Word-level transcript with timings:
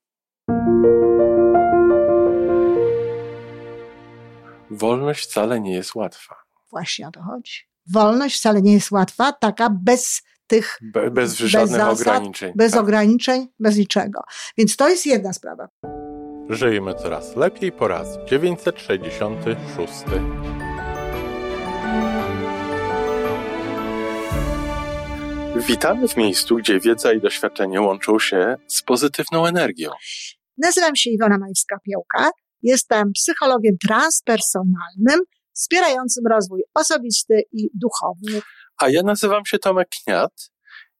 Wolność 4.71 5.23
wcale 5.23 5.59
nie 5.59 5.73
jest 5.73 5.95
łatwa. 5.95 6.35
Właśnie 6.71 7.07
o 7.07 7.11
to 7.11 7.21
chodzi. 7.21 7.61
Wolność 7.91 8.39
wcale 8.39 8.61
nie 8.61 8.73
jest 8.73 8.91
łatwa, 8.91 9.33
taka 9.33 9.69
bez 9.69 10.21
tych. 10.47 10.79
Be, 10.81 11.11
bez 11.11 11.37
żadnych 11.37 11.81
zasad, 11.81 12.01
ograniczeń. 12.01 12.53
Bez 12.55 12.71
tak. 12.71 12.81
ograniczeń, 12.81 13.47
bez 13.59 13.77
niczego. 13.77 14.23
Więc 14.57 14.75
to 14.75 14.89
jest 14.89 15.05
jedna 15.05 15.33
sprawa. 15.33 15.67
Żyjmy 16.49 16.93
coraz 16.95 17.35
lepiej 17.35 17.71
po 17.71 17.87
raz 17.87 18.17
966. 18.25 19.93
Witamy 25.67 26.07
w 26.07 26.17
miejscu, 26.17 26.55
gdzie 26.55 26.79
wiedza 26.79 27.13
i 27.13 27.21
doświadczenie 27.21 27.81
łączą 27.81 28.19
się 28.19 28.55
z 28.67 28.81
pozytywną 28.81 29.45
energią. 29.45 29.89
Nazywam 30.57 30.95
się 30.95 31.09
Iwona 31.09 31.37
Majewska-Piołka. 31.37 32.29
Jestem 32.61 33.11
psychologiem 33.11 33.75
transpersonalnym, 33.87 35.19
wspierającym 35.53 36.23
rozwój 36.27 36.63
osobisty 36.73 37.41
i 37.51 37.69
duchowy. 37.73 38.41
A 38.77 38.89
ja 38.89 39.03
nazywam 39.03 39.45
się 39.45 39.59
Tomek 39.59 39.87
Kniat. 39.89 40.52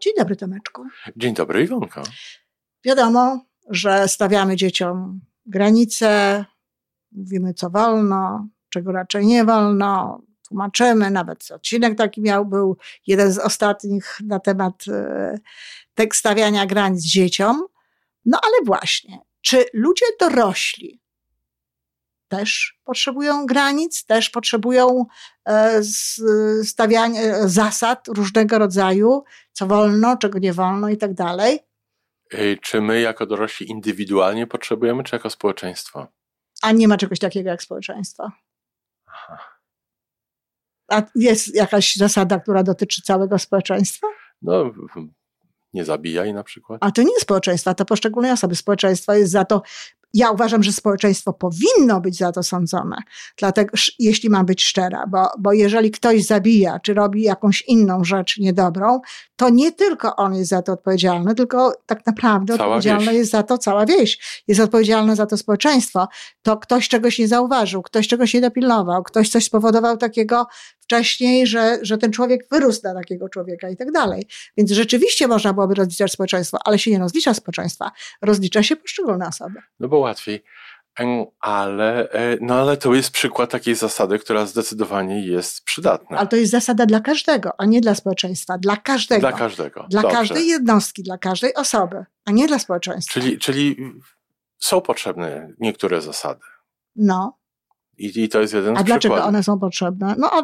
Dzień 0.00 0.12
dobry, 0.18 0.36
Tomeczku. 0.36 0.84
Dzień 1.16 1.34
dobry, 1.34 1.62
Iwonko. 1.62 2.02
Wiadomo, 2.84 3.44
że 3.70 4.08
stawiamy 4.08 4.56
dzieciom 4.56 5.20
granice, 5.46 6.44
mówimy 7.12 7.54
co 7.54 7.70
wolno, 7.70 8.48
czego 8.68 8.92
raczej 8.92 9.26
nie 9.26 9.44
wolno, 9.44 10.22
tłumaczymy, 10.48 11.10
nawet 11.10 11.50
odcinek 11.50 11.98
taki 11.98 12.20
miał, 12.20 12.46
był 12.46 12.76
jeden 13.06 13.32
z 13.32 13.38
ostatnich 13.38 14.18
na 14.24 14.40
temat 14.40 14.84
tak 15.94 16.16
stawiania 16.16 16.66
granic 16.66 17.04
dzieciom. 17.04 17.62
No 18.24 18.40
ale 18.42 18.64
właśnie, 18.66 19.18
czy 19.40 19.64
ludzie 19.72 20.06
dorośli 20.20 21.00
też 22.28 22.78
potrzebują 22.84 23.46
granic, 23.46 24.04
też 24.04 24.30
potrzebują 24.30 25.06
e, 25.48 25.80
stawiania 26.64 27.20
e, 27.20 27.48
zasad 27.48 28.08
różnego 28.08 28.58
rodzaju, 28.58 29.24
co 29.52 29.66
wolno, 29.66 30.16
czego 30.16 30.38
nie 30.38 30.52
wolno 30.52 30.88
i 30.88 30.96
tak 30.96 31.14
dalej. 31.14 31.58
Czy 32.62 32.80
my 32.80 33.00
jako 33.00 33.26
dorośli 33.26 33.70
indywidualnie 33.70 34.46
potrzebujemy, 34.46 35.04
czy 35.04 35.16
jako 35.16 35.30
społeczeństwo? 35.30 36.06
A 36.62 36.72
nie 36.72 36.88
ma 36.88 36.96
czegoś 36.96 37.18
takiego 37.18 37.50
jak 37.50 37.62
społeczeństwo. 37.62 38.30
Aha. 39.06 39.38
A 40.88 41.02
jest 41.14 41.54
jakaś 41.54 41.96
zasada, 41.96 42.40
która 42.40 42.62
dotyczy 42.62 43.02
całego 43.02 43.38
społeczeństwa? 43.38 44.06
No, 44.42 44.72
nie 45.72 45.84
zabijaj 45.84 46.32
na 46.32 46.44
przykład. 46.44 46.78
A 46.84 46.90
to 46.90 47.02
nie 47.02 47.12
jest 47.12 47.22
społeczeństwo, 47.22 47.74
to 47.74 47.84
poszczególne 47.84 48.32
osoby. 48.32 48.56
Społeczeństwo 48.56 49.14
jest 49.14 49.32
za 49.32 49.44
to. 49.44 49.62
Ja 50.14 50.30
uważam, 50.30 50.62
że 50.62 50.72
społeczeństwo 50.72 51.32
powinno 51.32 52.00
być 52.00 52.16
za 52.16 52.32
to 52.32 52.42
sądzone, 52.42 52.96
dlatego, 53.36 53.76
jeśli 53.98 54.30
mam 54.30 54.46
być 54.46 54.64
szczera, 54.64 55.04
bo, 55.08 55.30
bo 55.38 55.52
jeżeli 55.52 55.90
ktoś 55.90 56.24
zabija, 56.24 56.80
czy 56.80 56.94
robi 56.94 57.22
jakąś 57.22 57.62
inną 57.62 58.04
rzecz 58.04 58.38
niedobrą, 58.38 59.00
to 59.36 59.48
nie 59.50 59.72
tylko 59.72 60.16
on 60.16 60.34
jest 60.34 60.50
za 60.50 60.62
to 60.62 60.72
odpowiedzialny, 60.72 61.34
tylko 61.34 61.72
tak 61.86 62.06
naprawdę 62.06 62.56
Cała 62.56 62.68
odpowiedzialna 62.68 63.10
wieś. 63.10 63.14
jest 63.18 63.30
za 63.30 63.42
to 63.42 63.58
cała 63.58 63.86
wieś. 63.86 64.42
Jest 64.48 64.60
odpowiedzialne 64.60 65.16
za 65.16 65.26
to 65.26 65.36
społeczeństwo. 65.36 66.08
To 66.42 66.56
ktoś 66.56 66.88
czegoś 66.88 67.18
nie 67.18 67.28
zauważył, 67.28 67.82
ktoś 67.82 68.08
czegoś 68.08 68.34
nie 68.34 68.40
dopilnował, 68.40 69.02
ktoś 69.02 69.28
coś 69.28 69.44
spowodował 69.44 69.96
takiego 69.96 70.46
wcześniej, 70.88 71.46
że, 71.46 71.78
że 71.82 71.98
ten 71.98 72.12
człowiek 72.12 72.48
wyrósł 72.50 72.80
na 72.84 72.94
takiego 72.94 73.28
człowieka 73.28 73.68
i 73.70 73.76
tak 73.76 73.92
dalej. 73.92 74.26
Więc 74.56 74.70
rzeczywiście 74.70 75.28
można 75.28 75.52
byłoby 75.52 75.74
rozliczać 75.74 76.12
społeczeństwo, 76.12 76.58
ale 76.64 76.78
się 76.78 76.90
nie 76.90 76.98
rozlicza 76.98 77.34
społeczeństwa, 77.34 77.90
rozlicza 78.22 78.62
się 78.62 78.76
poszczególne 78.76 79.28
osoby. 79.28 79.60
No 79.80 79.88
bo 79.88 79.98
łatwiej. 79.98 80.44
Ale, 81.40 82.10
e, 82.10 82.36
no 82.40 82.54
ale 82.54 82.76
to 82.76 82.94
jest 82.94 83.10
przykład 83.10 83.50
takiej 83.50 83.74
zasady, 83.74 84.18
która 84.18 84.46
zdecydowanie 84.46 85.26
jest 85.26 85.64
przydatna. 85.64 86.18
Ale 86.18 86.26
to 86.26 86.36
jest 86.36 86.50
zasada 86.52 86.86
dla 86.86 87.00
każdego, 87.00 87.50
a 87.58 87.64
nie 87.64 87.80
dla 87.80 87.94
społeczeństwa. 87.94 88.58
Dla 88.58 88.76
każdego. 88.76 89.20
Dla 89.20 89.32
każdego. 89.32 89.86
Dla 89.90 90.02
Dobrze. 90.02 90.16
każdej 90.16 90.46
jednostki, 90.46 91.02
dla 91.02 91.18
każdej 91.18 91.54
osoby, 91.54 92.04
a 92.24 92.30
nie 92.30 92.48
dla 92.48 92.58
społeczeństwa. 92.58 93.20
Czyli, 93.20 93.38
czyli 93.38 93.76
są 94.58 94.80
potrzebne 94.80 95.52
niektóre 95.58 96.00
zasady. 96.00 96.40
No. 96.96 97.38
I, 97.98 98.22
i 98.24 98.28
to 98.28 98.40
jest 98.40 98.54
jeden 98.54 98.76
A 98.76 98.80
z 98.80 98.84
dlaczego 98.84 99.14
przykładów. 99.14 99.28
one 99.28 99.42
są 99.42 99.58
potrzebne? 99.58 100.14
No, 100.18 100.30
a 100.32 100.42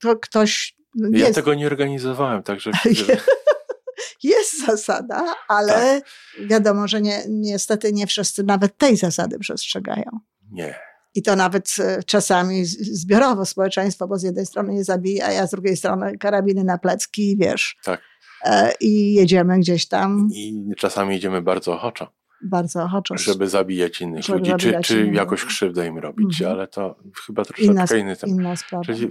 to 0.00 0.16
ktoś. 0.16 0.76
Ja 1.12 1.18
Jest, 1.18 1.34
tego 1.34 1.54
nie 1.54 1.66
organizowałem, 1.66 2.42
także 2.42 2.70
jest 4.22 4.66
zasada, 4.66 5.34
ale 5.48 5.72
Tak. 5.72 6.46
wiadomo, 6.48 6.88
że 6.88 7.00
nie, 7.00 7.22
niestety 7.28 7.92
nie 7.92 8.06
wszyscy 8.06 8.42
nawet 8.44 8.76
tej 8.76 8.96
zasady 8.96 9.38
przestrzegają. 9.38 10.10
nie. 10.52 10.74
I 11.14 11.22
to 11.22 11.36
nawet 11.36 11.74
e, 11.78 12.02
czasami 12.02 12.64
zbiorowo 12.64 13.46
społeczeństwo, 13.46 14.08
bo 14.08 14.18
z 14.18 14.22
jednej 14.22 14.46
strony 14.46 14.74
je 14.74 14.84
zabija, 14.84 15.26
a 15.42 15.46
z 15.46 15.50
drugiej 15.50 15.76
strony 15.76 16.18
karabiny 16.18 16.64
na 16.64 16.78
plecki, 16.78 17.36
wiesz. 17.40 17.76
Tak. 17.84 18.00
E, 18.44 18.72
I 18.80 19.14
jedziemy 19.14 19.58
gdzieś 19.58 19.88
tam 19.88 20.28
I 20.32 20.62
czasami 20.76 21.16
idziemy 21.16 21.42
bardzo 21.42 21.72
ochoczo, 21.72 22.12
bardzo 22.42 22.82
ochoczo. 22.82 23.16
żeby 23.18 23.48
zabijać 23.48 24.00
innych 24.00 24.24
Żeby 24.24 24.38
ludzi, 24.38 24.52
czy, 24.58 24.66
zabijać 24.66 24.86
czy 24.86 25.00
innych 25.00 25.14
jakoś 25.14 25.44
krzywdę 25.44 25.86
im 25.86 25.98
robić, 25.98 26.40
Mhm. 26.40 26.58
ale 26.58 26.68
to 26.68 26.96
chyba 27.26 27.44
troszeczkę 27.44 27.72
Inna, 27.72 27.84
inny 27.98 28.16
temat. 28.16 28.36
inna 28.36 28.56
sprawa. 28.56 28.84
Czyli 28.84 29.08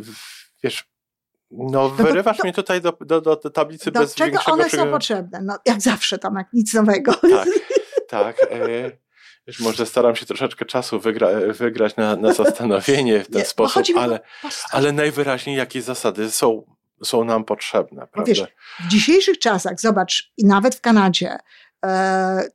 wiesz, 0.64 0.86
no 1.52 1.90
to- 1.90 2.04
wyrywasz 2.04 2.38
to- 2.38 2.44
mnie 2.44 2.54
tutaj 2.54 2.82
do, 2.82 2.98
do, 3.06 3.22
do 3.22 3.36
tablicy 3.36 3.92
Do 3.92 4.00
bez 4.00 4.16
czego 4.16 4.32
większego 4.32 4.54
one 4.54 4.70
są 4.70 4.92
potrzebne? 4.92 5.42
No, 5.44 5.58
jak 5.66 5.82
zawsze, 5.82 6.18
Tomek, 6.18 6.48
nic 6.54 6.74
nowego. 6.74 7.14
Tak, 7.14 7.48
tak. 8.10 8.38
E, 8.52 8.92
wiesz, 9.48 9.60
może 9.60 9.86
staram 9.86 10.16
się 10.16 10.26
troszeczkę 10.26 10.66
czasu 10.66 11.00
wygra, 11.00 11.28
wygrać 11.58 11.96
na, 11.96 12.16
na 12.16 12.34
zastanowienie 12.34 13.20
w 13.24 13.28
ten 13.30 13.36
Nie, 13.36 13.42
bo 13.58 13.70
sposób, 13.70 13.84
ale, 13.98 14.20
ale 14.72 14.92
najwyraźniej 14.92 15.56
jakie 15.58 15.82
zasady 15.82 16.32
są, 16.32 16.76
są 17.04 17.24
nam 17.26 17.44
potrzebne, 17.44 18.02
Bo 18.02 18.08
prawda? 18.08 18.30
wiesz, 18.32 18.44
w 18.80 18.88
dzisiejszych 18.88 19.40
czasach, 19.40 19.80
zobacz, 19.80 20.32
i 20.38 20.46
nawet 20.46 20.76
w 20.76 20.82
Kanadzie, 20.82 21.38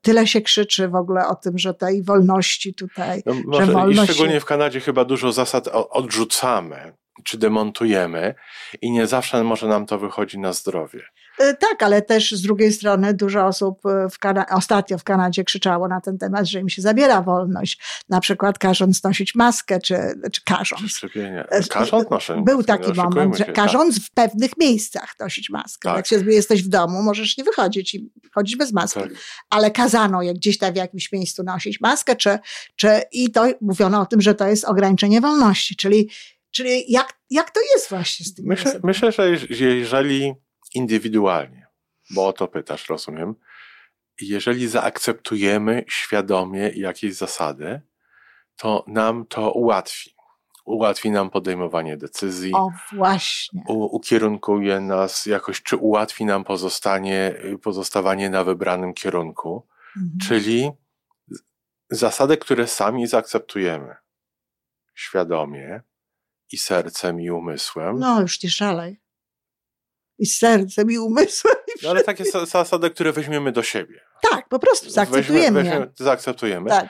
tyle 0.02 0.26
się 0.26 0.40
krzyczy 0.40 0.88
w 0.88 0.94
ogóle 0.94 1.26
o 1.26 1.34
tym, 1.34 1.58
że 1.58 1.74
tej 1.74 2.02
wolności 2.02 2.74
tutaj, 2.74 3.22
No, 3.26 3.34
że 3.34 3.42
może, 3.46 3.72
I 3.72 3.74
wolność 3.74 4.10
szczególnie 4.10 4.40
w 4.40 4.44
Kanadzie 4.44 4.80
chyba 4.80 5.04
dużo 5.04 5.32
zasad 5.32 5.68
odrzucamy 5.72 6.92
czy 7.24 7.38
demontujemy 7.38 8.34
i 8.82 8.90
nie 8.90 9.06
zawsze 9.06 9.44
może 9.44 9.68
nam 9.68 9.86
to 9.86 9.98
wychodzi 9.98 10.38
na 10.38 10.52
zdrowie. 10.52 11.02
E, 11.38 11.54
tak, 11.54 11.82
ale 11.82 12.02
też 12.02 12.32
z 12.32 12.42
drugiej 12.42 12.72
strony 12.72 13.14
dużo 13.14 13.46
osób 13.46 13.86
e, 13.86 14.08
w 14.10 14.18
Kana- 14.18 14.46
ostatnio 14.50 14.98
w 14.98 15.04
Kanadzie 15.04 15.44
krzyczało 15.44 15.88
na 15.88 16.00
ten 16.00 16.18
temat, 16.18 16.46
że 16.46 16.60
im 16.60 16.68
się 16.68 16.82
zabiera 16.82 17.22
wolność. 17.22 17.82
Na 18.08 18.20
przykład 18.20 18.58
każąc 18.58 19.02
nosić 19.02 19.34
maskę, 19.34 19.80
czy, 19.80 19.96
czy 20.32 20.40
każąc. 20.44 20.82
Szczepienie. 20.90 21.44
Każąc 21.70 22.10
noszę 22.10 22.42
Był 22.46 22.56
maskę, 22.56 22.78
taki 22.78 22.92
moment, 22.92 23.36
że 23.38 23.44
się, 23.44 23.52
każąc 23.52 24.06
w 24.06 24.10
pewnych 24.10 24.50
miejscach 24.58 25.14
nosić 25.20 25.50
maskę. 25.50 25.88
Tak. 25.88 25.96
Jak 25.96 26.06
się 26.06 26.32
jesteś 26.32 26.62
w 26.62 26.68
domu, 26.68 27.02
możesz 27.02 27.38
nie 27.38 27.44
wychodzić 27.44 27.94
i 27.94 28.10
chodzić 28.34 28.56
bez 28.56 28.72
maski. 28.72 29.00
Tak. 29.00 29.10
Ale 29.50 29.70
kazano 29.70 30.22
jak 30.22 30.36
gdzieś 30.36 30.58
tam 30.58 30.72
w 30.72 30.76
jakimś 30.76 31.12
miejscu 31.12 31.42
nosić 31.42 31.80
maskę, 31.80 32.16
czy, 32.16 32.38
czy 32.76 33.02
i 33.12 33.30
to 33.30 33.46
mówiono 33.60 34.00
o 34.00 34.06
tym, 34.06 34.20
że 34.20 34.34
to 34.34 34.46
jest 34.46 34.64
ograniczenie 34.64 35.20
wolności. 35.20 35.76
Czyli, 35.76 36.10
czyli 36.50 36.92
jak, 36.92 37.12
jak 37.30 37.50
to 37.50 37.60
jest 37.74 37.90
właśnie 37.90 38.26
z 38.26 38.34
tym? 38.34 38.44
Myślę, 38.48 38.80
myślę, 38.82 39.12
że 39.12 39.22
jeż- 39.36 39.46
jeżeli 39.50 40.34
indywidualnie, 40.74 41.66
bo 42.10 42.26
o 42.26 42.32
to 42.32 42.48
pytasz, 42.48 42.88
rozumiem, 42.88 43.34
jeżeli 44.20 44.68
zaakceptujemy 44.68 45.84
świadomie 45.88 46.68
jakieś 46.74 47.14
zasady, 47.14 47.80
to 48.56 48.84
nam 48.86 49.26
to 49.26 49.52
ułatwi. 49.52 50.14
Ułatwi 50.64 51.10
nam 51.10 51.30
podejmowanie 51.30 51.96
decyzji, 51.96 52.52
O, 52.54 52.70
właśnie. 52.92 53.62
u, 53.68 53.96
ukierunkuje 53.96 54.80
nas 54.80 55.26
jakoś, 55.26 55.62
czy 55.62 55.76
ułatwi 55.76 56.24
nam 56.24 56.44
pozostanie, 56.44 57.34
pozostawanie 57.62 58.30
na 58.30 58.44
wybranym 58.44 58.94
kierunku, 58.94 59.66
Mhm. 59.96 60.18
czyli 60.28 60.70
zasady, 61.90 62.36
które 62.36 62.66
sami 62.66 63.06
zaakceptujemy 63.06 63.96
świadomie 64.94 65.82
i 66.52 66.58
sercem 66.58 67.20
i 67.20 67.30
umysłem. 67.30 67.98
No, 67.98 68.20
już 68.20 68.42
nie 68.42 68.50
szalej. 68.50 69.00
I 70.18 70.26
sercem, 70.26 70.90
i 70.90 70.98
umysłem. 70.98 71.54
I 71.68 71.84
No, 71.84 71.90
ale 71.90 72.04
takie 72.04 72.24
sa- 72.24 72.46
zasady, 72.46 72.90
które 72.90 73.12
weźmiemy 73.12 73.52
do 73.52 73.62
siebie. 73.62 74.00
Tak, 74.30 74.48
po 74.48 74.58
prostu 74.58 74.90
zaakceptujemy 74.90 75.64
je. 75.64 75.70
weźmie- 75.70 75.86
zaakceptujemy. 75.98 76.70
Tak. 76.70 76.88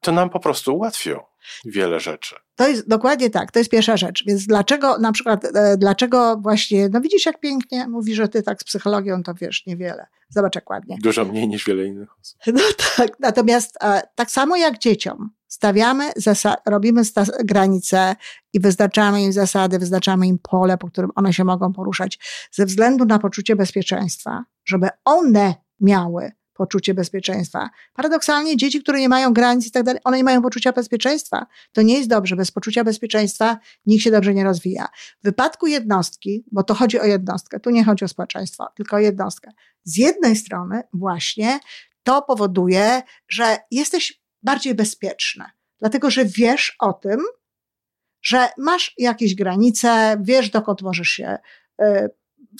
To 0.00 0.12
nam 0.12 0.30
po 0.30 0.40
prostu 0.40 0.76
ułatwią 0.76 1.20
wiele 1.64 2.00
rzeczy. 2.00 2.34
To 2.56 2.68
jest 2.68 2.88
dokładnie 2.88 3.30
tak, 3.30 3.52
to 3.52 3.58
jest 3.58 3.70
pierwsza 3.70 3.96
rzecz. 3.96 4.24
Więc 4.26 4.46
dlaczego 4.46 4.98
na 4.98 5.12
przykład, 5.12 5.44
e, 5.44 5.76
dlaczego 5.76 6.36
właśnie, 6.42 6.88
no 6.92 7.00
widzisz 7.00 7.26
jak 7.26 7.40
pięknie 7.40 7.88
mówi, 7.88 8.14
że 8.14 8.28
ty 8.28 8.42
tak 8.42 8.60
z 8.60 8.64
psychologią 8.64 9.22
to 9.22 9.34
wiesz 9.34 9.66
niewiele. 9.66 10.06
Zobacz 10.28 10.54
jak 10.54 10.70
ładnie. 10.70 10.96
Dużo 11.02 11.24
mniej 11.24 11.48
niż 11.48 11.64
wiele 11.66 11.84
innych 11.84 12.08
osób. 12.20 12.38
No 12.46 12.62
tak, 12.96 13.20
natomiast 13.20 13.76
e, 13.82 14.02
tak 14.14 14.30
samo 14.30 14.56
jak 14.56 14.78
dzieciom 14.78 15.30
stawiamy, 15.48 16.12
robimy 16.66 17.02
granice 17.44 18.16
i 18.52 18.60
wyznaczamy 18.60 19.22
im 19.22 19.32
zasady, 19.32 19.78
wyznaczamy 19.78 20.26
im 20.26 20.38
pole, 20.38 20.78
po 20.78 20.88
którym 20.88 21.10
one 21.14 21.32
się 21.32 21.44
mogą 21.44 21.72
poruszać 21.72 22.18
ze 22.52 22.66
względu 22.66 23.04
na 23.04 23.18
poczucie 23.18 23.56
bezpieczeństwa, 23.56 24.44
żeby 24.64 24.88
one 25.04 25.54
miały 25.80 26.32
poczucie 26.58 26.94
bezpieczeństwa. 26.94 27.70
Paradoksalnie 27.94 28.56
dzieci, 28.56 28.82
które 28.82 29.00
nie 29.00 29.08
mają 29.08 29.32
granic 29.32 29.66
i 29.66 29.70
tak 29.70 29.82
dalej, 29.82 30.00
one 30.04 30.16
nie 30.16 30.24
mają 30.24 30.42
poczucia 30.42 30.72
bezpieczeństwa. 30.72 31.46
To 31.72 31.82
nie 31.82 31.94
jest 31.94 32.08
dobrze. 32.08 32.36
Bez 32.36 32.50
poczucia 32.50 32.84
bezpieczeństwa 32.84 33.58
nikt 33.86 34.04
się 34.04 34.10
dobrze 34.10 34.34
nie 34.34 34.44
rozwija. 34.44 34.88
W 35.20 35.24
wypadku 35.24 35.66
jednostki, 35.66 36.44
bo 36.52 36.62
to 36.62 36.74
chodzi 36.74 37.00
o 37.00 37.04
jednostkę, 37.04 37.60
tu 37.60 37.70
nie 37.70 37.84
chodzi 37.84 38.04
o 38.04 38.08
społeczeństwo, 38.08 38.68
tylko 38.76 38.96
o 38.96 38.98
jednostkę. 38.98 39.50
Z 39.84 39.96
jednej 39.96 40.36
strony 40.36 40.82
właśnie 40.92 41.60
to 42.02 42.22
powoduje, 42.22 43.02
że 43.28 43.56
jesteś 43.70 44.22
bardziej 44.42 44.74
bezpieczny, 44.74 45.44
dlatego 45.78 46.10
że 46.10 46.24
wiesz 46.24 46.76
o 46.80 46.92
tym, 46.92 47.20
że 48.22 48.48
masz 48.58 48.94
jakieś 48.98 49.34
granice, 49.34 50.16
wiesz 50.20 50.50
dokąd 50.50 50.82
możesz 50.82 51.08
się 51.08 51.38
e, 51.80 52.08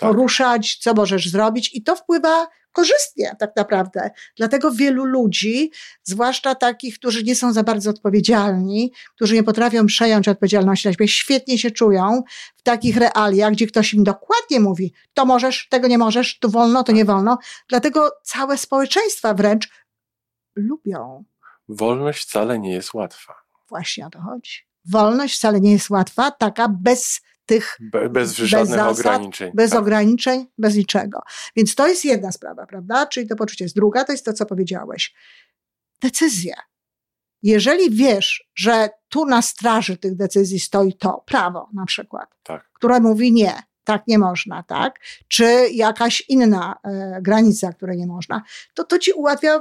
poruszać, 0.01 0.77
co 0.77 0.95
możesz 0.95 1.29
zrobić 1.29 1.75
i 1.75 1.83
to 1.83 1.97
wpływa 1.97 2.47
korzystnie 2.73 3.37
tak 3.39 3.57
naprawdę. 3.57 4.11
Dlatego 4.37 4.71
wielu 4.73 5.05
ludzi, 5.05 5.71
zwłaszcza 6.03 6.55
takich, 6.55 6.99
którzy 6.99 7.25
nie 7.25 7.35
są 7.35 7.53
za 7.53 7.63
bardzo 7.63 7.91
odpowiedzialni, 7.91 8.93
którzy 9.15 9.35
nie 9.35 9.43
potrafią 9.43 9.87
przejąć 9.87 10.29
odpowiedzialności 10.29 10.89
na 10.89 10.93
siebie, 10.93 11.09
świetnie 11.09 11.59
się 11.59 11.71
czują 11.71 12.23
w 12.57 12.63
takich 12.63 12.97
realiach, 12.97 13.53
gdzie 13.53 13.67
ktoś 13.67 13.95
im 13.95 14.05
dokładnie 14.05 14.61
mówi, 14.61 14.93
to 15.15 15.27
możesz, 15.27 15.69
tego 15.71 15.89
nie 15.89 15.99
możesz, 15.99 16.39
to 16.39 16.49
wolno, 16.49 16.85
to 16.85 16.93
nie 16.93 17.05
wolno. 17.05 17.39
Dlatego 17.69 18.11
całe 18.23 18.59
społeczeństwa 18.59 19.35
wręcz 19.35 19.69
lubią. 20.57 21.25
Wolność 21.69 22.23
wcale 22.29 22.59
nie 22.59 22.73
jest 22.73 22.95
łatwa. 22.95 23.35
Właśnie 23.69 24.07
o 24.07 24.11
to 24.11 24.21
chodzi. 24.21 24.53
Wolność 24.91 25.37
wcale 25.37 25.61
nie 25.61 25.73
jest 25.73 25.91
łatwa, 25.91 26.31
taka 26.31 26.69
bez 26.69 27.21
tych 27.47 27.77
Be, 27.81 28.09
bez 28.11 28.37
żadnych 28.37 28.69
zasad, 28.79 28.99
ograniczeń. 28.99 29.53
bez 29.55 29.71
Tak. 29.71 29.81
ograniczeń, 29.81 30.47
bez 30.59 30.75
niczego. 30.75 31.21
Więc 31.57 31.75
to 31.75 31.89
jest 31.89 32.05
jedna 32.05 32.33
sprawa, 32.33 32.67
prawda? 32.67 33.07
Czyli 33.07 33.29
to 33.29 33.37
poczucie 33.37 33.65
jest 33.65 33.75
druga, 33.77 34.05
to 34.05 34.13
jest 34.13 34.25
to, 34.25 34.33
co 34.33 34.47
powiedziałeś. 34.47 35.15
Decyzja. 36.03 36.55
Jeżeli 37.43 37.91
wiesz, 37.91 38.49
że 38.55 38.89
tu 39.09 39.27
na 39.27 39.43
straży 39.43 39.97
tych 39.97 40.17
decyzji 40.17 40.61
stoi 40.61 40.93
to, 40.97 41.23
prawo 41.27 41.69
na 41.75 41.87
przykład, 41.87 42.29
Tak. 42.43 42.71
które 42.73 43.01
mówi 43.01 43.33
nie, 43.33 43.63
tak 43.85 44.03
nie 44.07 44.19
można, 44.19 44.63
tak? 44.63 45.01
Czy 45.29 45.69
jakaś 45.73 46.25
inna 46.29 46.75
e, 46.85 47.19
granica, 47.23 47.73
której 47.73 47.97
nie 47.99 48.07
można, 48.07 48.43
to 48.75 48.85
to 48.85 48.99
ci 48.99 49.13
ułatwia 49.13 49.61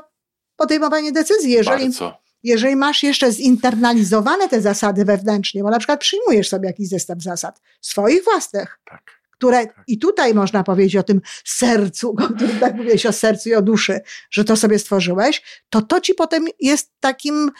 podejmowanie 0.57 1.11
decyzji. 1.11 1.51
Jeżeli, 1.51 1.83
Bardzo. 1.83 2.17
jeżeli 2.43 2.75
masz 2.75 3.03
jeszcze 3.03 3.31
zinternalizowane 3.31 4.49
te 4.49 4.61
zasady 4.61 5.05
wewnętrznie, 5.05 5.63
bo 5.63 5.69
na 5.69 5.79
przykład 5.79 5.99
przyjmujesz 5.99 6.49
sobie 6.49 6.67
jakiś 6.67 6.89
zestaw 6.89 7.21
zasad 7.21 7.61
swoich 7.81 8.23
własnych, 8.23 8.79
Tak. 8.85 9.21
które 9.31 9.65
i 9.87 9.99
tutaj 9.99 10.33
można 10.33 10.63
powiedzieć 10.63 10.95
o 10.95 11.03
tym 11.03 11.21
sercu, 11.45 12.15
tak 12.59 12.75
mówiłeś 12.75 13.05
o 13.05 13.13
sercu 13.13 13.49
i 13.49 13.55
o 13.55 13.61
duszy, 13.61 13.99
że 14.31 14.43
to 14.43 14.55
sobie 14.55 14.79
stworzyłeś, 14.79 15.63
to 15.69 15.81
to 15.81 16.01
ci 16.01 16.13
potem 16.13 16.45
jest 16.59 16.91
takim 16.99 17.51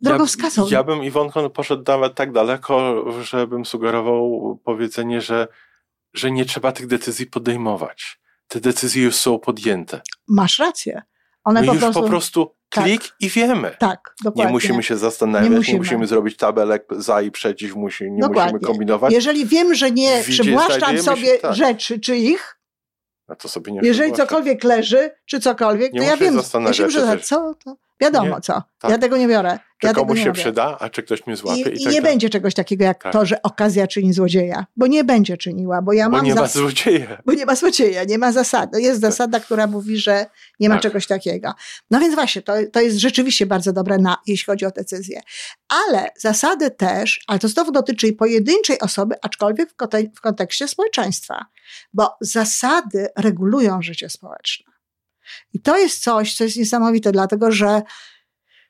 drogowskazem. 0.00 0.64
Ja, 0.64 0.78
ja 0.78 0.84
bym, 0.84 1.04
Iwonko, 1.04 1.50
poszedł 1.50 1.82
nawet 1.86 2.14
tak 2.14 2.32
daleko, 2.32 3.04
żebym 3.22 3.64
sugerował 3.64 4.58
powiedzenie, 4.64 5.20
że, 5.20 5.48
że 6.14 6.30
nie 6.30 6.44
trzeba 6.44 6.72
tych 6.72 6.86
decyzji 6.86 7.26
podejmować. 7.26 8.20
Te 8.48 8.60
decyzje 8.60 9.02
już 9.02 9.16
są 9.16 9.38
podjęte. 9.38 10.00
Masz 10.28 10.58
rację. 10.58 11.02
One 11.44 11.60
My 11.60 11.66
po 11.66 11.72
już 11.72 11.82
prostu, 11.82 12.02
po 12.02 12.08
prostu 12.08 12.54
tak. 12.70 12.84
klik 12.84 13.02
i 13.20 13.28
wiemy. 13.28 13.76
tak, 13.78 14.14
dokładnie. 14.24 14.44
Nie 14.44 14.52
musimy 14.52 14.82
się 14.82 14.96
zastanawiać, 14.96 15.44
Nie 15.44 15.50
nie 15.50 15.56
musimy. 15.56 15.78
musimy, 15.78 16.06
zrobić 16.06 16.36
tabelek 16.36 16.84
za 16.90 17.22
i 17.22 17.30
przeciw, 17.30 17.74
musi, 17.74 18.10
nie 18.12 18.20
Dokładnie. 18.20 18.52
musimy 18.52 18.60
kombinować. 18.72 19.12
Jeżeli 19.12 19.46
wiem, 19.46 19.74
że 19.74 19.90
nie 19.90 20.22
przywłaszczam 20.22 20.98
sobie 21.02 21.26
się- 21.26 21.38
tak. 21.38 21.54
rzeczy 21.54 22.00
czyich, 22.00 22.58
A 23.28 23.34
to 23.36 23.48
sobie 23.48 23.72
nie 23.72 23.80
jeżeli 23.82 24.12
cokolwiek 24.12 24.64
leży, 24.64 25.10
czy 25.26 25.40
cokolwiek, 25.40 25.92
Nie 25.92 26.00
to 26.00 26.06
ja 26.06 26.16
wiem, 26.16 26.34
zastanawiać 26.34 26.78
ja 26.78 26.90
się 26.90 27.00
muszę 27.00 27.16
też. 27.16 27.26
co, 27.26 27.54
to 27.64 27.76
wiadomo 28.02 28.34
Nie, 28.36 28.40
co, 28.40 28.62
tak. 28.78 28.90
ja 28.90 28.98
tego 28.98 29.16
nie 29.16 29.28
biorę. 29.28 29.58
Czy 29.78 29.86
ja 29.86 29.92
komuś 29.94 30.18
się 30.18 30.24
robię. 30.24 30.40
przyda, 30.40 30.76
a 30.80 30.88
czy 30.90 31.02
ktoś 31.02 31.26
mnie 31.26 31.36
złapie 31.36 31.60
I, 31.60 31.64
i, 31.64 31.66
i 31.66 31.70
tak 31.70 31.78
nie 31.78 31.84
dalej. 31.84 32.02
będzie 32.02 32.30
czegoś 32.30 32.54
takiego 32.54 32.84
jak 32.84 33.02
Tak. 33.02 33.12
to, 33.12 33.26
że 33.26 33.42
okazja 33.42 33.86
czyni 33.86 34.12
złodzieja, 34.12 34.66
bo 34.76 34.86
nie 34.86 35.04
będzie 35.04 35.36
czyniła, 35.36 35.82
bo 35.82 35.92
ja 35.92 36.10
Bo 36.10 36.16
mam 36.16 36.26
nie 36.26 36.34
ma 36.34 36.46
złodzieja. 36.46 37.22
bo 37.26 37.32
nie 37.32 37.46
ma 37.46 37.54
złodzieja, 37.54 38.04
nie 38.04 38.18
ma 38.18 38.32
zasady. 38.32 38.82
Jest 38.82 39.00
zasada, 39.00 39.40
która 39.40 39.66
mówi, 39.66 39.96
że 39.98 40.26
nie 40.60 40.68
ma 40.68 40.74
Tak. 40.74 40.82
czegoś 40.82 41.06
takiego. 41.06 41.52
No 41.90 42.00
więc 42.00 42.14
właśnie, 42.14 42.42
to, 42.42 42.52
to 42.72 42.80
jest 42.80 42.96
rzeczywiście 42.96 43.46
bardzo 43.46 43.72
dobre, 43.72 43.98
na, 43.98 44.16
jeśli 44.26 44.46
chodzi 44.46 44.66
o 44.66 44.70
decyzje. 44.70 45.20
Ale 45.88 46.08
zasady 46.18 46.70
też, 46.70 47.20
ale 47.26 47.38
to 47.38 47.48
znowu 47.48 47.72
dotyczy 47.72 48.08
i 48.08 48.12
pojedynczej 48.12 48.80
osoby, 48.80 49.14
aczkolwiek 49.22 49.70
w, 49.70 49.74
w 50.16 50.20
kontekście 50.20 50.68
społeczeństwa, 50.68 51.44
bo 51.92 52.16
zasady 52.20 53.08
regulują 53.18 53.82
życie 53.82 54.08
społeczne. 54.10 54.71
I 55.52 55.60
to 55.60 55.78
jest 55.78 56.02
coś, 56.02 56.36
co 56.36 56.44
jest 56.44 56.56
niesamowite, 56.56 57.12
dlatego 57.12 57.52
że 57.52 57.82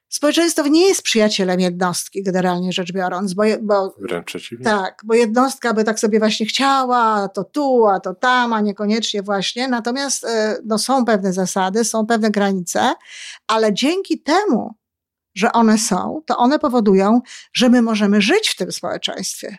społeczeństwo 0.09 0.69
nie 0.69 0.89
jest 0.89 1.03
przyjacielem 1.03 1.61
jednostki, 1.61 2.23
generalnie 2.23 2.73
rzecz 2.73 2.93
biorąc, 2.93 3.35
bo, 3.35 3.43
bo 3.63 3.95
Wręcz 3.99 4.27
przeciwnie. 4.27 4.65
tak, 4.65 5.03
bo 5.05 5.15
jednostka 5.15 5.75
by 5.75 5.85
tak 5.85 6.01
sobie 6.01 6.19
właśnie 6.19 6.47
chciała, 6.47 7.29
to 7.29 7.45
tu, 7.45 7.87
a 7.87 8.01
to 8.01 8.15
tam, 8.15 8.53
a 8.53 8.61
niekoniecznie 8.61 9.23
właśnie. 9.23 9.69
Natomiast 9.69 10.25
e, 10.25 10.57
no, 10.65 10.79
są 10.79 11.05
pewne 11.05 11.33
zasady, 11.33 11.85
są 11.85 12.07
pewne 12.07 12.31
granice, 12.31 12.93
ale 13.47 13.75
dzięki 13.75 14.23
temu, 14.23 14.75
że 15.35 15.53
one 15.53 15.79
są, 15.79 16.23
to 16.27 16.37
one 16.37 16.59
powodują, 16.59 17.21
że 17.53 17.69
my 17.69 17.83
możemy 17.83 18.21
żyć 18.21 18.49
w 18.49 18.57
tym 18.57 18.73
społeczeństwie. 18.73 19.59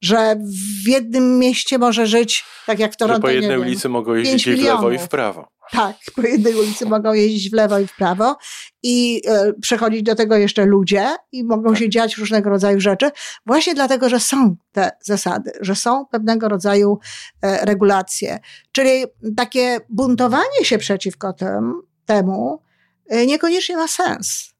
Że 0.00 0.36
w 0.84 0.88
jednym 0.88 1.38
mieście 1.38 1.78
może 1.78 2.06
żyć, 2.06 2.44
tak 2.66 2.78
jak 2.78 2.90
w 2.90 2.94
Że 2.94 2.98
Toronto, 2.98 3.22
po 3.22 3.28
nie 3.28 3.34
jednej 3.34 3.50
wiem, 3.50 3.60
ulicy 3.60 3.88
mogą 3.88 4.14
pięć 4.14 4.28
jeździć 4.28 4.60
w 4.60 4.64
lewo 4.64 4.90
i 4.90 4.98
w 4.98 5.08
prawo. 5.08 5.48
tak, 5.72 5.96
po 6.16 6.22
jednej 6.22 6.54
ulicy 6.54 6.86
mogą 6.86 7.12
jeździć 7.12 7.50
w 7.50 7.52
lewo 7.54 7.78
i 7.78 7.86
w 7.86 7.96
prawo 7.96 8.36
i 8.82 9.22
e, 9.26 9.52
przechodzić 9.52 10.02
do 10.02 10.14
tego 10.14 10.36
jeszcze 10.36 10.64
ludzie 10.66 11.08
i 11.32 11.44
mogą 11.44 11.68
Tak. 11.70 11.78
się 11.78 11.88
dziać 11.88 12.16
różnego 12.16 12.50
rodzaju 12.50 12.80
rzeczy, 12.80 13.10
właśnie 13.46 13.74
dlatego, 13.74 14.08
że 14.08 14.20
są 14.20 14.56
te 14.72 14.90
zasady, 15.02 15.52
że 15.60 15.74
są 15.74 16.06
pewnego 16.06 16.48
rodzaju 16.48 16.98
e, 17.42 17.64
regulacje. 17.64 18.38
Czyli 18.72 19.04
takie 19.36 19.78
buntowanie 19.88 20.64
się 20.64 20.78
przeciwko 20.78 21.32
tym, 21.32 21.72
temu 22.06 22.62
e, 23.08 23.26
niekoniecznie 23.26 23.76
ma 23.76 23.88
sens. 23.88 24.54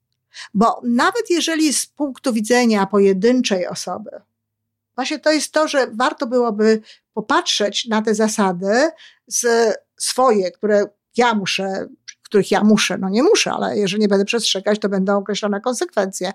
Bo 0.54 0.80
nawet 0.85 1.30
jeżeli 1.30 1.73
z 1.73 1.87
punktu 1.87 2.32
widzenia 2.32 2.87
pojedynczej 2.87 3.66
osoby, 3.66 4.11
Właśnie 5.00 5.19
to 5.19 5.33
jest 5.33 5.52
to, 5.52 5.69
że 5.69 5.87
warto 5.95 6.26
byłoby 6.26 6.80
popatrzeć 7.12 7.87
na 7.87 8.02
te 8.02 8.14
zasady 8.14 8.90
z 9.26 9.75
swoje, 10.00 10.50
które 10.50 10.87
ja 11.16 11.35
muszę, 11.35 11.87
których 12.23 12.50
ja 12.50 12.64
muszę, 12.64 12.99
no 12.99 13.09
nie 13.09 13.23
muszę, 13.23 13.52
ale 13.52 13.78
jeżeli 13.78 14.00
nie 14.00 14.09
będę 14.09 14.25
przestrzegać, 14.25 14.78
to 14.78 14.88
będą 14.88 15.19
określone 15.19 15.61
konsekwencje. 15.61 16.33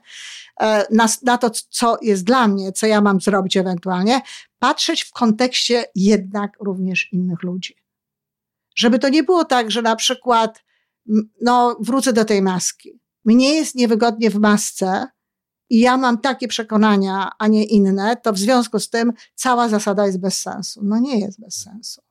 E, 0.59 0.85
na, 0.91 1.07
na 1.23 1.37
to, 1.37 1.49
co 1.49 1.97
jest 2.01 2.23
dla 2.23 2.47
mnie, 2.47 2.71
co 2.71 2.87
ja 2.87 3.01
mam 3.01 3.21
zrobić 3.21 3.57
ewentualnie, 3.57 4.21
patrzeć 4.59 5.03
w 5.03 5.11
kontekście 5.11 5.85
jednak 5.95 6.51
również 6.59 7.13
innych 7.13 7.43
ludzi. 7.43 7.75
Żeby 8.75 8.99
to 8.99 9.09
nie 9.09 9.23
było 9.23 9.45
tak, 9.45 9.71
że 9.71 9.81
na 9.81 9.95
przykład, 9.95 10.63
no, 11.41 11.77
wrócę 11.79 12.13
do 12.13 12.25
tej 12.25 12.41
maski. 12.41 12.99
Mnie 13.25 13.55
jest 13.55 13.75
niewygodnie 13.75 14.29
w 14.29 14.39
masce, 14.39 15.07
i 15.69 15.79
ja 15.79 15.97
mam 15.97 16.17
takie 16.17 16.47
przekonania, 16.47 17.29
a 17.39 17.47
nie 17.47 17.65
inne, 17.65 18.17
to 18.23 18.33
w 18.33 18.37
związku 18.37 18.79
z 18.79 18.89
tym 18.89 19.13
cała 19.35 19.69
zasada 19.69 20.05
jest 20.05 20.19
bez 20.19 20.41
sensu. 20.41 20.81
No 20.83 20.99
nie 20.99 21.19
jest 21.19 21.41
bez 21.41 21.55
sensu. 21.55 22.01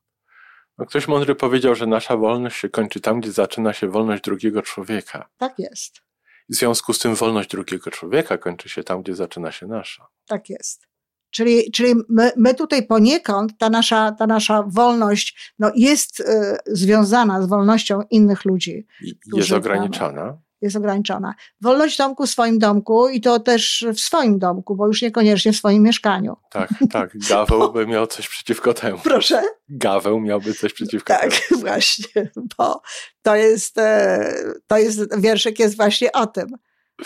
No 0.78 0.86
ktoś 0.86 1.08
mądry 1.08 1.34
powiedział, 1.34 1.74
że 1.74 1.86
nasza 1.86 2.16
wolność 2.16 2.56
się 2.56 2.68
kończy 2.68 3.00
tam, 3.00 3.20
gdzie 3.20 3.32
zaczyna 3.32 3.72
się 3.72 3.88
wolność 3.88 4.22
drugiego 4.22 4.62
człowieka. 4.62 5.28
Tak 5.36 5.58
jest. 5.58 6.00
W 6.48 6.54
związku 6.54 6.92
z 6.92 6.98
tym 6.98 7.14
wolność 7.14 7.50
drugiego 7.50 7.90
człowieka 7.90 8.38
kończy 8.38 8.68
się 8.68 8.84
tam, 8.84 9.02
gdzie 9.02 9.14
zaczyna 9.14 9.52
się 9.52 9.66
nasza. 9.66 10.06
Tak 10.26 10.50
jest. 10.50 10.86
Czyli, 11.30 11.70
czyli 11.70 11.94
my, 12.08 12.32
my 12.36 12.54
tutaj 12.54 12.86
poniekąd, 12.86 13.58
ta 13.58 13.70
nasza, 13.70 14.12
ta 14.12 14.26
nasza 14.26 14.62
wolność 14.66 15.54
no, 15.58 15.72
jest 15.74 16.20
y, 16.20 16.24
związana 16.66 17.42
z 17.42 17.46
wolnością 17.46 18.00
innych 18.10 18.44
ludzi. 18.44 18.86
I 19.02 19.14
jest 19.36 19.52
ograniczona 19.52 20.38
jest 20.64 20.76
ograniczona. 20.76 21.34
Wolność 21.60 21.98
domku 21.98 22.26
w 22.26 22.30
swoim 22.30 22.58
domku 22.58 23.08
i 23.08 23.20
to 23.20 23.40
też 23.40 23.86
w 23.94 24.00
swoim 24.00 24.38
domku, 24.38 24.76
bo 24.76 24.86
już 24.86 25.02
niekoniecznie 25.02 25.52
w 25.52 25.56
swoim 25.56 25.82
mieszkaniu. 25.82 26.36
Tak, 26.50 26.70
tak. 26.92 27.18
Gaweł 27.28 27.58
bo... 27.58 27.68
by 27.68 27.86
miał 27.86 28.06
coś 28.06 28.28
przeciwko 28.28 28.74
temu. 28.74 28.98
Proszę? 29.04 29.42
Gaweł 29.68 30.20
miałby 30.20 30.54
coś 30.54 30.72
przeciwko 30.72 31.12
tak, 31.12 31.20
temu. 31.20 31.32
Tak, 31.50 31.58
właśnie, 31.68 32.30
bo 32.58 32.82
to 33.22 33.36
jest, 33.36 33.78
e, 33.78 34.34
to 34.66 34.78
jest, 34.78 35.20
wierszyk 35.20 35.58
jest 35.58 35.76
właśnie 35.76 36.12
o 36.12 36.26
tym, 36.26 36.46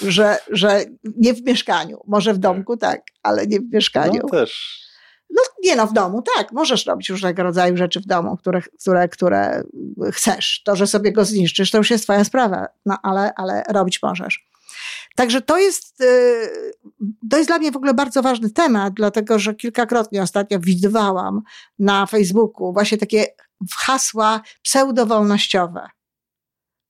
że, 0.00 0.38
że 0.50 0.84
nie 1.16 1.34
w 1.34 1.42
mieszkaniu, 1.42 2.00
może 2.06 2.34
w 2.34 2.38
domku 2.38 2.76
tak, 2.76 2.90
tak 2.90 3.04
ale 3.22 3.46
nie 3.46 3.60
w 3.60 3.72
mieszkaniu. 3.72 4.20
No 4.22 4.28
też 4.28 4.87
no 5.30 5.42
nie 5.64 5.76
no, 5.76 5.86
w 5.86 5.92
domu, 5.92 6.22
tak, 6.36 6.52
możesz 6.52 6.86
robić 6.86 7.10
różnego 7.10 7.42
rodzaju 7.42 7.76
rzeczy 7.76 8.00
w 8.00 8.06
domu, 8.06 8.36
które, 8.36 8.62
które, 8.80 9.08
które 9.08 9.62
chcesz. 10.12 10.62
To, 10.64 10.76
że 10.76 10.86
sobie 10.86 11.12
go 11.12 11.24
zniszczysz, 11.24 11.70
to 11.70 11.78
już 11.78 11.90
jest 11.90 12.04
twoja 12.04 12.24
sprawa, 12.24 12.66
no 12.86 12.98
ale, 13.02 13.34
ale 13.34 13.62
robić 13.68 14.02
możesz. 14.02 14.48
Także 15.16 15.40
to 15.40 15.58
jest, 15.58 16.00
y, 16.00 16.74
to 17.30 17.36
jest 17.36 17.48
dla 17.48 17.58
mnie 17.58 17.72
w 17.72 17.76
ogóle 17.76 17.94
bardzo 17.94 18.22
ważny 18.22 18.50
temat, 18.50 18.94
dlatego 18.94 19.38
że 19.38 19.54
kilkakrotnie 19.54 20.22
ostatnio 20.22 20.58
widywałam 20.60 21.42
na 21.78 22.06
Facebooku 22.06 22.72
właśnie 22.72 22.98
takie 22.98 23.26
hasła 23.76 24.40
pseudowolnościowe. 24.62 25.88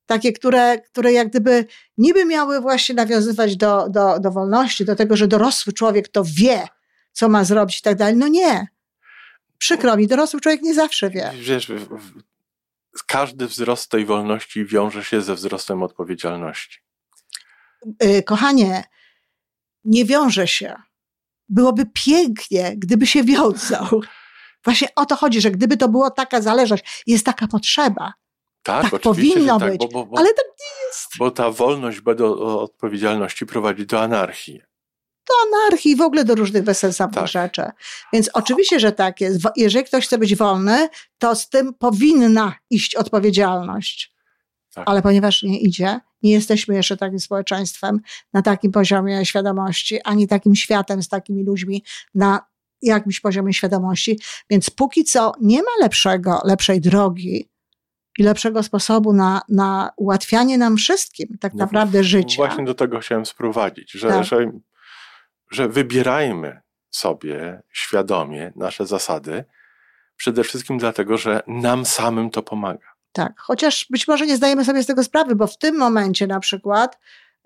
Takie, 0.07 0.33
które, 0.33 0.79
które 0.81 1.13
jak 1.13 1.29
gdyby 1.29 1.67
niby 1.99 2.25
miały 2.25 2.61
właśnie 2.61 2.95
nawiązywać 2.95 3.57
do, 3.57 3.89
do, 3.89 4.19
do 4.21 4.31
wolności, 4.31 4.85
do 4.85 4.97
tego, 4.97 5.17
że 5.17 5.29
dorosły 5.29 5.73
człowiek 5.73 6.09
to 6.09 6.23
wie, 6.27 6.69
co 7.19 7.29
ma 7.29 7.45
zrobić 7.45 7.79
i 7.79 7.83
tak 7.83 7.97
dalej. 7.97 8.17
No 8.17 8.29
nie. 8.29 8.69
Przykro 9.59 9.97
mi, 9.97 10.07
dorosły 10.07 10.41
człowiek 10.41 10.63
nie 10.63 10.75
zawsze 10.75 11.11
wie. 11.11 11.33
Wiesz, 11.41 11.73
każdy 13.07 13.47
wzrost 13.47 13.91
tej 13.91 14.05
wolności 14.05 14.65
wiąże 14.65 15.05
się 15.05 15.23
ze 15.23 15.35
wzrostem 15.35 15.83
odpowiedzialności. 15.83 16.79
Yy, 18.03 18.23
kochanie, 18.23 18.85
nie 19.85 20.05
wiąże 20.05 20.47
się. 20.47 20.75
Byłoby 21.49 21.87
pięknie, 21.95 22.75
gdyby 22.77 23.07
się 23.07 23.25
wiązał. 23.25 24.01
Właśnie 24.65 24.89
o 24.97 25.07
to 25.07 25.17
chodzi, 25.17 25.41
że 25.41 25.51
gdyby 25.51 25.77
to 25.77 25.89
była 25.89 26.11
taka 26.11 26.41
zależność, 26.41 27.03
jest 27.07 27.27
taka 27.27 27.47
potrzeba. 27.49 28.13
Tak, 28.63 28.91
tak 28.91 29.01
powinno 29.01 29.59
tak, 29.59 29.71
być, 29.71 29.81
bo, 29.81 29.89
bo, 29.89 30.07
bo, 30.07 30.19
ale 30.19 30.29
tak 30.29 30.47
nie 30.61 30.87
jest. 30.87 31.19
Bo 31.19 31.31
ta 31.31 31.51
wolność 31.51 32.01
do 32.17 32.61
odpowiedzialności 32.63 33.47
prowadzi 33.47 33.87
do 33.87 34.01
anarchii 34.01 34.69
do 35.29 35.59
anarchii, 35.59 35.97
w 35.97 36.01
ogóle 36.01 36.25
do 36.25 36.35
różnych 36.35 36.63
bezsensownych 36.63 37.15
tak. 37.15 37.29
rzeczy. 37.29 37.63
Więc 38.13 38.31
oczywiście, 38.33 38.81
że 38.81 38.93
tak 38.93 39.21
jest. 39.21 39.41
Jeżeli 39.57 39.85
ktoś 39.85 40.07
chce 40.07 40.19
być 40.19 40.37
wolny, 40.37 40.89
to 41.19 41.35
z 41.35 41.49
tym 41.49 41.75
powinna 41.75 42.55
iść 42.71 42.95
odpowiedzialność. 42.95 44.15
Tak. 44.75 44.89
Ale 44.89 45.03
ponieważ 45.03 45.43
nie 45.43 45.61
idzie, 45.61 46.01
nie 46.23 46.33
jesteśmy 46.33 46.75
jeszcze 46.75 46.97
takim 46.97 47.21
społeczeństwem 47.21 48.01
na 48.33 48.43
takim 48.43 48.73
poziomie 48.73 49.27
świadomości, 49.27 50.03
ani 50.03 50.29
takim 50.29 50.55
światem 50.55 51.03
z 51.03 51.09
takimi 51.09 51.45
ludźmi 51.45 51.85
na 52.15 52.41
jakimś 52.83 53.21
poziomie 53.21 53.53
świadomości. 53.53 54.21
Więc 54.51 54.71
póki 54.71 55.05
co 55.05 55.33
nie 55.41 55.59
ma 55.63 55.71
lepszego, 55.81 56.41
lepszej 56.45 56.81
drogi 56.81 57.49
i 58.19 58.23
lepszego 58.23 58.63
sposobu 58.63 59.13
na, 59.13 59.43
na 59.49 59.91
ułatwianie 59.97 60.59
nam 60.59 60.77
wszystkim 60.77 61.39
tak 61.41 61.55
no, 61.55 61.59
naprawdę 61.59 62.05
życia. 62.05 62.37
Właśnie 62.37 62.65
do 62.65 62.75
tego 62.75 62.99
chciałem 62.99 63.27
sprowadzić, 63.27 63.93
że, 63.93 64.09
tak. 64.09 64.25
że 64.25 64.51
że 65.51 65.69
wybierajmy 65.69 66.61
sobie 66.91 67.63
świadomie 67.73 68.53
nasze 68.57 68.87
zasady, 68.87 69.45
przede 70.17 70.45
wszystkim 70.45 70.79
dlatego, 70.79 71.19
że 71.19 71.43
nam 71.47 71.85
samym 71.85 72.31
to 72.31 72.43
pomaga. 72.43 72.87
Tak, 73.13 73.41
chociaż 73.41 73.87
być 73.91 74.09
może 74.09 74.27
nie 74.27 74.37
zdajemy 74.37 74.65
sobie 74.65 74.83
z 74.83 74.87
tego 74.87 75.05
sprawy, 75.05 75.37
bo 75.37 75.47
w 75.47 75.59
tym 75.59 75.79
momencie 75.79 76.27
na 76.27 76.41
przykład 76.41 76.99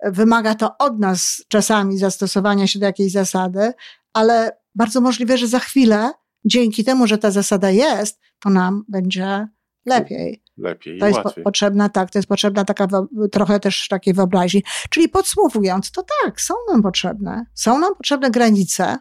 wymaga 0.03 0.55
to 0.55 0.77
od 0.77 0.99
nas 0.99 1.45
czasami 1.47 1.97
zastosowania 1.97 2.67
się 2.67 2.79
do 2.79 2.85
jakiejś 2.85 3.11
zasady, 3.11 3.73
ale 4.13 4.57
bardzo 4.75 5.01
możliwe, 5.01 5.37
że 5.37 5.47
za 5.47 5.59
chwilę, 5.59 6.11
dzięki 6.45 6.83
temu, 6.83 7.07
że 7.07 7.17
ta 7.17 7.31
zasada 7.31 7.69
jest, 7.69 8.19
to 8.39 8.49
nam 8.49 8.85
będzie 8.87 9.47
lepiej 9.85 10.42
lepiej 10.57 10.99
to 10.99 11.07
jest 11.07 11.25
łatwiej. 11.25 11.43
potrzebna, 11.43 11.89
tak, 11.89 12.11
to 12.11 12.19
jest 12.19 12.29
potrzebna 12.29 12.65
taka 12.65 12.87
trochę 13.31 13.59
też 13.59 13.87
takiej 13.87 14.13
wyobraźni. 14.13 14.63
Czyli 14.89 15.09
podsumowując, 15.09 15.91
to 15.91 16.05
tak, 16.23 16.41
są 16.41 16.53
nam 16.71 16.81
potrzebne. 16.81 17.45
Są 17.53 17.79
nam 17.79 17.95
potrzebne 17.95 18.31
granice, 18.31 18.97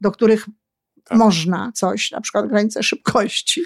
do 0.00 0.10
których 0.10 0.46
tak. 1.04 1.18
można 1.18 1.72
coś, 1.74 2.10
na 2.10 2.20
przykład 2.20 2.48
granice 2.48 2.82
szybkości 2.82 3.62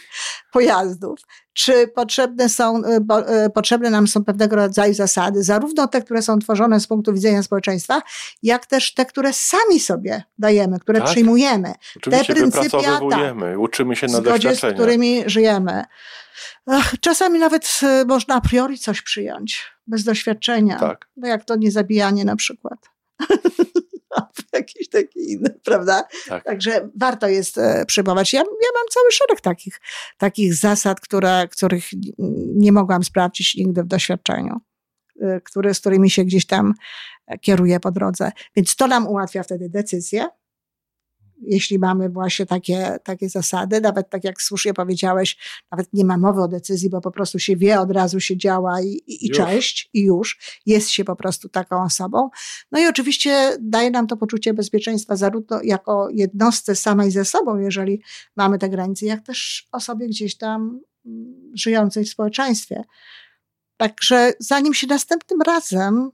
pojazdów. 0.55 1.21
Czy 1.53 1.89
potrzebne 1.89 2.49
są, 2.49 2.83
y, 2.85 3.45
y, 3.47 3.51
potrzebne 3.51 3.91
nam 3.91 4.09
są 4.09 4.25
pewnego 4.25 4.57
rodzaju 4.57 4.95
zasady, 4.95 5.43
zarówno 5.43 5.89
te, 5.89 6.03
które 6.03 6.23
są 6.23 6.39
tworzone 6.39 6.81
z 6.81 6.87
punktu 6.87 7.13
widzenia 7.13 7.43
społeczeństwa, 7.43 8.03
jak 8.43 8.67
też 8.67 8.95
te, 8.95 9.07
które 9.07 9.33
sami 9.33 9.81
sobie 9.81 10.23
dajemy, 10.39 10.79
które 10.81 10.99
tak. 10.99 11.09
przyjmujemy. 11.09 11.73
Oczywiście 11.97 12.35
te 12.35 12.41
pryncypia, 12.41 12.81
tak, 12.81 13.59
uczymy 13.59 13.97
się 13.97 14.07
na 14.07 14.21
doświadczeniach. 14.21 14.75
z 14.75 14.75
którymi 14.75 15.23
żyjemy. 15.27 15.85
Czasami 17.01 17.39
nawet 17.39 17.81
y, 17.83 18.05
można 18.07 18.35
a 18.35 18.41
priori 18.41 18.79
coś 18.79 19.03
przyjąć, 19.03 19.63
bez 19.87 20.05
doświadczenia. 20.05 20.79
Tak. 20.79 21.09
No 21.17 21.29
jak 21.29 21.45
to 21.45 21.57
niezabijanie 21.57 22.25
na 22.25 22.37
przykład. 22.37 22.79
Jakieś 24.55 24.89
takie 24.89 25.21
inne, 25.21 25.51
prawda? 25.65 26.05
Tak. 26.29 26.45
Także 26.45 26.89
warto 27.01 27.29
jest 27.29 27.59
e, 27.59 27.85
przyjmować. 27.87 28.33
Ja, 28.33 28.41
ja 28.41 28.69
mam 28.75 28.89
cały 28.91 29.13
szereg 29.13 29.41
takich, 29.41 29.81
takich 30.19 30.55
zasad, 30.55 31.01
które, 31.01 31.49
których 31.49 31.85
nie 32.55 32.73
mogłam 32.73 33.05
sprawdzić 33.05 33.55
nigdy 33.55 33.83
w 33.83 33.87
doświadczeniu, 33.87 34.61
e, 35.23 35.41
które, 35.41 35.75
z 35.75 35.81
którymi 35.81 36.11
się 36.11 36.25
gdzieś 36.25 36.47
tam 36.47 36.75
kieruję 37.41 37.81
po 37.81 37.91
drodze. 37.91 38.33
Więc 38.57 38.77
to 38.77 38.87
nam 38.87 39.09
ułatwia 39.09 39.43
wtedy 39.43 39.69
decyzję, 39.69 40.29
jeśli 41.43 41.79
mamy 41.79 42.09
właśnie 42.09 42.47
takie, 42.47 42.99
takie 43.05 43.29
zasady, 43.29 43.81
nawet 43.81 44.11
tak 44.11 44.25
jak 44.25 44.43
słusznie 44.43 44.75
powiedziałeś, 44.75 45.39
nawet 45.71 45.93
nie 45.93 46.05
ma 46.05 46.19
mowy 46.19 46.43
o 46.43 46.49
decyzji, 46.49 46.91
bo 46.91 47.01
po 47.01 47.11
prostu 47.11 47.39
się 47.39 47.57
wie, 47.57 47.81
od 47.81 47.91
razu 47.91 48.21
się 48.21 48.37
działa 48.37 48.81
i, 48.83 48.87
i, 48.87 49.27
i 49.27 49.31
cześć, 49.31 49.91
i 49.93 50.03
już 50.03 50.39
jest 50.67 50.91
się 50.91 51.05
po 51.05 51.17
prostu 51.17 51.49
taką 51.49 51.83
osobą. 51.83 52.31
No 52.73 52.81
i 52.81 52.87
oczywiście 52.87 53.57
daje 53.61 53.91
nam 53.91 54.07
to 54.07 54.17
poczucie 54.17 54.55
bezpieczeństwa 54.55 55.17
zarówno 55.17 55.61
jako 55.63 56.09
jednostce 56.13 56.75
samej 56.75 57.11
ze 57.11 57.25
sobą, 57.25 57.59
jeżeli 57.59 58.03
mamy 58.37 58.59
te 58.59 58.69
granice, 58.69 59.07
jak 59.07 59.27
też 59.27 59.69
osobie 59.73 60.09
gdzieś 60.09 60.37
tam 60.37 60.81
mm, 61.07 61.53
żyjącej 61.55 62.05
w 62.05 62.09
społeczeństwie. 62.09 62.85
Także 63.77 64.33
zanim 64.39 64.75
się 64.75 64.87
następnym 64.87 65.43
razem 65.43 66.11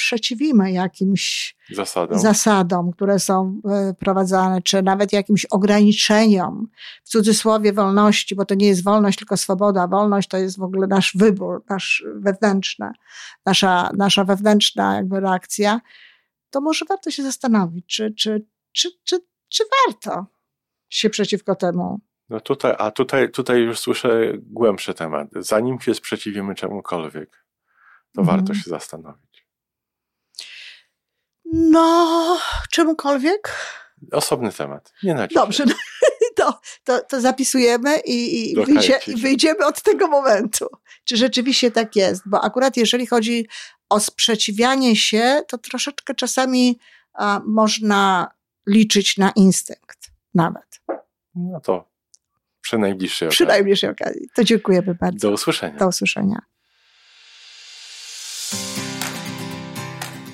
sprzeciwimy 0.00 0.72
jakimś 0.72 1.56
zasadom. 1.70 2.18
zasadom, 2.18 2.92
które 2.92 3.18
są 3.18 3.60
e, 3.70 3.94
prowadzone, 3.94 4.62
czy 4.62 4.82
nawet 4.82 5.12
jakimś 5.12 5.44
ograniczeniom, 5.44 6.68
w 7.04 7.08
cudzysłowie 7.08 7.72
wolności, 7.72 8.34
bo 8.34 8.44
to 8.44 8.54
nie 8.54 8.66
jest 8.66 8.84
wolność, 8.84 9.18
tylko 9.18 9.36
swoboda. 9.36 9.86
Wolność 9.86 10.28
to 10.28 10.36
jest 10.36 10.58
w 10.58 10.62
ogóle 10.62 10.86
nasz 10.86 11.12
wybór, 11.16 11.64
nasz 11.68 12.04
wewnętrzna, 12.14 12.92
nasza, 13.46 13.90
nasza 13.96 14.24
wewnętrzna 14.24 14.96
jakby 14.96 15.20
reakcja, 15.20 15.80
to 16.50 16.60
może 16.60 16.84
warto 16.88 17.10
się 17.10 17.22
zastanowić, 17.22 17.86
czy, 17.86 18.14
czy, 18.14 18.46
czy, 18.72 18.88
czy, 19.04 19.18
czy 19.48 19.64
warto 19.86 20.26
się 20.88 21.10
przeciwko 21.10 21.54
temu 21.54 22.00
no 22.30 22.40
tutaj, 22.40 22.74
a 22.78 22.90
tutaj, 22.90 23.30
tutaj 23.30 23.60
już 23.60 23.78
słyszę 23.78 24.32
głębszy 24.36 24.94
temat. 24.94 25.28
Zanim 25.36 25.80
się 25.80 25.94
sprzeciwimy 25.94 26.54
czemukolwiek, 26.54 27.44
to 28.14 28.22
mm. 28.22 28.36
warto 28.36 28.54
się 28.54 28.70
zastanowić. 28.70 29.29
No, 31.52 32.38
czemukolwiek? 32.70 33.54
Osobny 34.12 34.52
temat. 34.52 34.92
Nie 35.02 35.14
na 35.14 35.28
dzisiaj. 35.28 35.44
Dobrze, 35.44 35.64
to, 36.36 36.60
to, 36.84 37.00
to 37.00 37.20
zapisujemy 37.20 37.98
i, 37.98 38.50
i, 38.52 38.64
wyjdzie, 38.64 39.00
wyjdziemy 39.16 39.66
od 39.66 39.82
tego 39.82 40.08
momentu. 40.08 40.66
Czy 41.04 41.16
rzeczywiście 41.16 41.70
tak 41.70 41.96
jest? 41.96 42.22
Bo 42.26 42.44
akurat 42.44 42.76
jeżeli 42.76 43.06
chodzi 43.06 43.48
o 43.88 44.00
sprzeciwianie 44.00 44.96
się, 44.96 45.42
to 45.48 45.58
troszeczkę 45.58 46.14
czasami 46.14 46.78
a, 47.14 47.40
można 47.46 48.30
liczyć 48.66 49.16
na 49.16 49.30
instynkt 49.30 50.10
nawet. 50.34 50.80
No 51.34 51.60
to 51.60 51.90
przy 52.60 52.78
najbliższej 52.78 53.28
Przy 53.28 53.44
okazji. 53.44 53.58
najbliższej 53.58 53.90
okazji. 53.90 54.28
To 54.34 54.44
dziękujemy 54.44 54.94
bardzo. 54.94 55.28
Do 55.28 55.34
usłyszenia. 55.34 55.78
Do 55.78 55.88
usłyszenia. 55.88 56.42